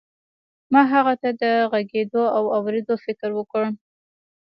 [0.73, 3.63] ما هغه ته د غږېدو او اورېدو فکر ورکړ.